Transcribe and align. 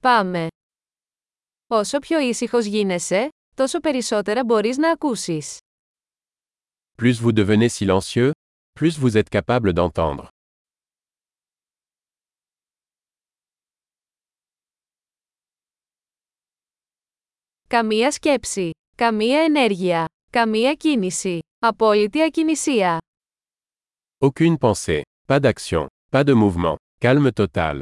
Πάμε. 0.00 0.46
Όσο 1.66 1.98
πιο 1.98 2.18
ήσυχος 2.20 2.64
γίνεσαι, 2.64 3.28
τόσο 3.56 3.80
περισσότερα 3.80 4.44
μπορείς 4.44 4.76
να 4.76 4.90
ακούσεις. 4.90 5.56
Plus 7.02 7.14
vous 7.22 7.32
devenez 7.32 7.68
silencieux, 7.68 8.30
plus 8.80 8.92
vous 9.00 9.12
êtes 9.22 9.40
capable 9.40 9.72
d'entendre. 9.72 10.26
Καμία 17.66 18.10
σκέψη. 18.12 18.70
Καμία 18.96 19.40
ενέργεια. 19.40 20.04
Καμία 20.30 20.74
κίνηση. 20.74 21.38
Απόλυτη 21.58 22.22
ακινησία. 22.22 22.98
Aucune 24.20 24.56
pensée, 24.58 25.00
pas 25.28 25.40
d'action, 25.40 25.86
pas 26.12 26.24
de 26.24 26.34
mouvement, 26.34 26.76
calme 27.04 27.30
total. 27.32 27.78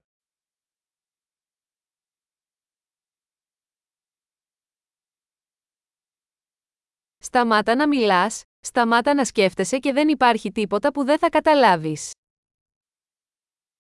Σταμάτα 7.25 7.75
να 7.75 7.87
μιλάς, 7.87 8.43
σταμάτα 8.59 9.13
να 9.13 9.25
σκέφτεσαι 9.25 9.77
και 9.79 9.93
δεν 9.93 10.07
υπάρχει 10.07 10.51
τίποτα 10.51 10.91
που 10.91 11.03
δεν 11.03 11.19
θα 11.19 11.29
καταλάβεις. 11.29 12.11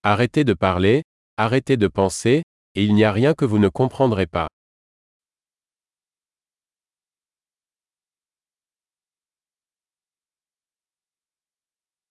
Arrêtez 0.07 0.43
de 0.43 0.53
parler, 0.59 0.99
arrêtez 1.41 1.77
de 1.77 1.87
penser, 1.87 2.39
et 2.75 2.83
il 2.83 2.93
n'y 2.93 3.03
a 3.05 3.11
rien 3.11 3.33
que 3.33 3.45
vous 3.45 3.59
ne 3.59 3.69
comprendrez 3.69 4.27
pas. 4.31 4.45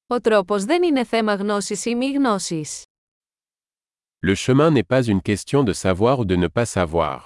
Ο 0.06 0.20
τρόπος 0.20 0.64
δεν 0.64 0.82
είναι 0.82 1.04
θέμα 1.04 1.34
γνώσης 1.34 1.84
ή 1.84 1.94
μη 1.94 2.10
γνώσης. 2.10 2.82
Le 4.26 4.34
chemin 4.34 4.70
n'est 4.70 4.86
pas 4.86 5.02
une 5.02 5.22
question 5.22 5.64
de 5.64 5.72
savoir 5.72 6.18
ou 6.18 6.24
de 6.24 6.36
ne 6.36 6.48
pas 6.48 6.66
savoir. 6.66 7.24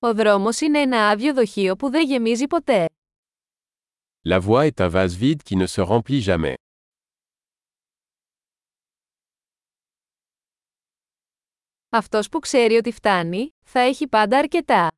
Ο 0.00 0.14
δρόμος 0.14 0.60
είναι 0.60 0.80
ένα 0.80 1.08
άδειο 1.08 1.34
δοχείο 1.34 1.76
που 1.76 1.90
δεν 1.90 2.06
γεμίζει 2.06 2.46
ποτέ. 2.46 2.86
La 4.28 4.40
voie 4.40 4.66
est 4.70 4.80
un 4.80 4.90
vase 4.90 5.16
vide 5.16 5.42
qui 5.42 5.56
ne 5.56 5.66
se 5.66 5.82
remplit 5.82 6.20
jamais. 6.22 6.54
Αυτός 11.88 12.28
που 12.28 12.38
ξέρει 12.38 12.74
ότι 12.76 12.92
φτάνει, 12.92 13.48
θα 13.64 13.80
έχει 13.80 14.08
πάντα 14.08 14.38
αρκετά. 14.38 14.88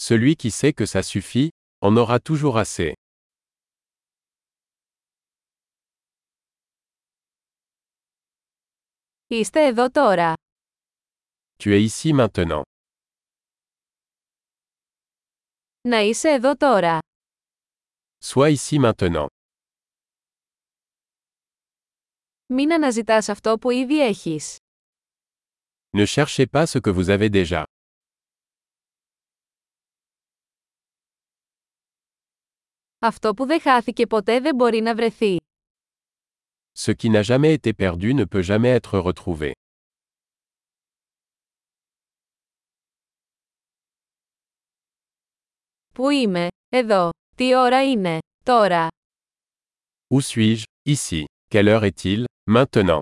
Celui 0.00 0.34
qui 0.36 0.50
sait 0.50 0.72
que 0.72 0.86
ça 0.86 1.02
suffit, 1.02 1.48
en 1.78 1.96
aura 1.96 2.18
toujours 2.22 2.56
assez. 2.64 2.92
Είστε 9.26 9.66
εδώ 9.66 9.90
τώρα. 9.90 10.32
Tu 11.62 11.68
es 11.70 11.90
ici 11.90 12.12
maintenant. 12.12 12.62
Να 15.82 15.98
είσαι 16.00 16.28
εδώ 16.28 16.56
τώρα. 16.56 16.98
Sois 18.24 18.54
ici 18.56 18.78
maintenant. 18.90 19.26
Μην 22.46 22.72
αναζητάς 22.72 23.28
αυτό 23.28 23.58
που 23.58 23.70
ήδη 23.70 24.00
έχεις. 24.00 24.56
Ne 25.96 26.04
cherchez 26.06 26.46
pas 26.50 26.66
ce 26.66 26.78
que 26.80 26.90
vous 26.92 27.08
avez 27.08 27.28
déjà. 27.30 27.62
Αυτό 32.98 33.34
που 33.34 33.46
δεν 33.46 33.60
χάθηκε 33.60 34.06
ποτέ 34.06 34.40
δεν 34.40 34.54
μπορεί 34.54 34.80
να 34.80 34.94
βρεθεί. 34.94 35.36
Ce 36.78 36.92
qui 36.94 37.10
n'a 37.10 37.22
jamais 37.22 37.52
été 37.52 37.72
perdu 37.72 38.14
ne 38.14 38.24
peut 38.24 38.42
jamais 38.42 38.74
être 38.80 38.98
retrouvé. 38.98 39.52
Πού 45.94 46.10
είμαι, 46.10 46.46
εδώ, 46.68 47.10
τι 47.36 47.56
ώρα 47.56 47.90
είναι, 47.90 48.18
τώρα. 48.44 48.88
Où 50.14 50.20
suis-je 50.20 50.62
Ici. 50.88 51.24
Quelle 51.54 51.68
heure 51.68 51.84
est-il 51.84 52.24
Maintenant. 52.50 53.00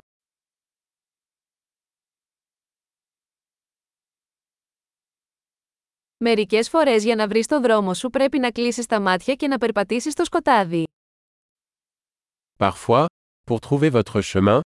Μερικές 6.17 6.69
φορές 6.69 7.05
για 7.05 7.15
να 7.15 7.29
βρεις 7.29 7.47
το 7.47 7.61
δρόμο 7.61 7.95
σου 7.95 8.11
πρέπει 8.11 8.39
να 8.39 8.51
κλείσεις 8.51 8.87
τα 8.87 9.01
μάτια 9.01 9.35
και 9.35 9.49
να 9.49 9.59
περπατήσεις 9.59 10.13
στο 10.13 10.25
σκοτάδι. 10.25 10.85
Parfois, 12.59 13.05
pour 13.47 13.61
trouver 13.61 13.91
votre 13.91 14.21
chemin, 14.21 14.61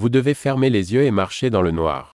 vous 0.00 0.08
devez 0.08 0.34
fermer 0.34 0.70
les 0.70 0.92
yeux 0.92 1.04
et 1.04 1.10
marcher 1.10 1.50
dans 1.50 1.62
le 1.62 1.70
noir. 1.70 2.10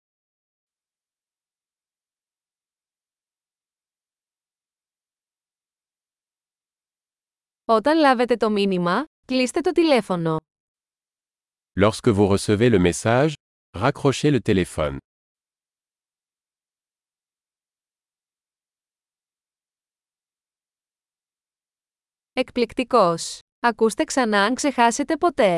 Όταν 7.65 7.97
λάβετε 7.97 8.35
το 8.35 8.49
μήνυμα, 8.49 9.05
κλείστε 9.25 9.61
το 9.61 9.71
τηλέφωνο. 9.71 10.37
Lorsque 11.79 12.13
vous 12.15 12.37
recevez 12.37 12.69
le 12.69 12.91
message, 12.91 13.33
raccrochez 13.77 14.31
le 14.31 14.39
téléphone. 14.41 14.97
Εκπληκτικός! 22.33 23.39
Ακούστε 23.59 24.03
ξανά 24.03 24.43
αν 24.43 24.55
ξεχάσετε 24.55 25.17
ποτέ. 25.17 25.55